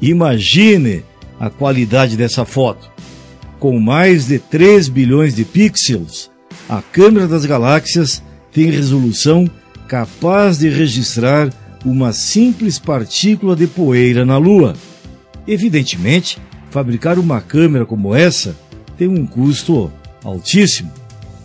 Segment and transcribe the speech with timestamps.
[0.00, 1.02] Imagine
[1.40, 2.90] a qualidade dessa foto.
[3.58, 6.30] Com mais de 3 bilhões de pixels,
[6.68, 9.50] a câmera das galáxias tem resolução
[9.88, 11.50] capaz de registrar
[11.84, 14.74] uma simples partícula de poeira na Lua.
[15.48, 16.38] Evidentemente,
[16.70, 18.54] fabricar uma câmera como essa
[18.96, 19.90] tem um custo
[20.22, 20.92] altíssimo.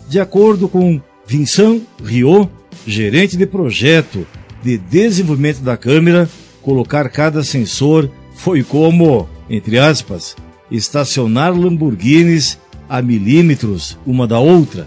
[0.08, 2.48] De acordo com Vincent Rio,
[2.86, 4.26] gerente de projeto
[4.62, 6.28] de desenvolvimento da câmera,
[6.62, 10.36] colocar cada sensor foi como entre aspas,
[10.70, 12.58] estacionar Lamborghinis
[12.88, 14.86] a milímetros uma da outra.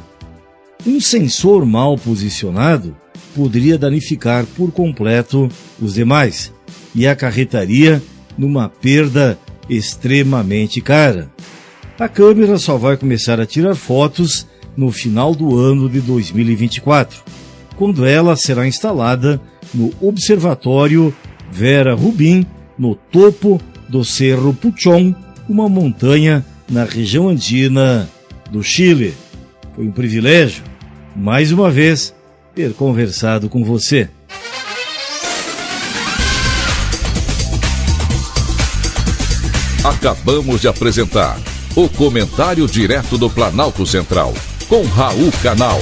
[0.86, 2.96] Um sensor mal posicionado
[3.36, 5.50] poderia danificar por completo
[5.82, 6.54] os demais
[6.96, 8.02] e acarretaria
[8.38, 9.38] numa perda
[9.70, 11.30] extremamente cara.
[12.00, 17.22] A câmera só vai começar a tirar fotos no final do ano de 2024,
[17.76, 19.42] quando ela será instalada
[19.74, 21.14] no Observatório
[21.52, 22.46] Vera Rubin,
[22.78, 23.60] no topo
[23.90, 25.14] do Cerro Puchon,
[25.50, 28.08] uma montanha na região andina
[28.52, 29.14] do Chile.
[29.76, 30.64] Foi um privilégio,
[31.16, 32.14] mais uma vez,
[32.56, 34.10] ter conversado com você.
[39.84, 41.40] Acabamos de apresentar
[41.76, 44.34] o Comentário Direto do Planalto Central,
[44.68, 45.80] com Raul Canal.